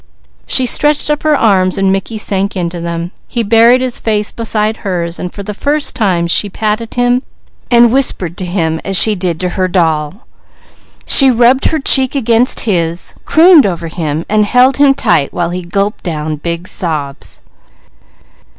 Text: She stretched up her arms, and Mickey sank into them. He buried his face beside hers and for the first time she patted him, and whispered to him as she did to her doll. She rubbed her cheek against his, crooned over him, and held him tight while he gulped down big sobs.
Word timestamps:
She 0.47 0.65
stretched 0.65 1.11
up 1.11 1.21
her 1.21 1.35
arms, 1.37 1.77
and 1.77 1.91
Mickey 1.91 2.17
sank 2.17 2.55
into 2.55 2.81
them. 2.81 3.11
He 3.27 3.43
buried 3.43 3.81
his 3.81 3.99
face 3.99 4.31
beside 4.31 4.77
hers 4.77 5.19
and 5.19 5.31
for 5.31 5.43
the 5.43 5.53
first 5.53 5.95
time 5.95 6.25
she 6.25 6.49
patted 6.49 6.95
him, 6.95 7.21
and 7.69 7.93
whispered 7.93 8.35
to 8.37 8.45
him 8.45 8.81
as 8.83 8.97
she 8.97 9.13
did 9.13 9.39
to 9.41 9.49
her 9.49 9.67
doll. 9.67 10.25
She 11.05 11.29
rubbed 11.29 11.65
her 11.65 11.77
cheek 11.79 12.15
against 12.15 12.61
his, 12.61 13.13
crooned 13.25 13.67
over 13.67 13.89
him, 13.89 14.25
and 14.27 14.43
held 14.43 14.77
him 14.77 14.95
tight 14.95 15.33
while 15.35 15.51
he 15.51 15.61
gulped 15.61 16.03
down 16.03 16.37
big 16.37 16.67
sobs. 16.67 17.39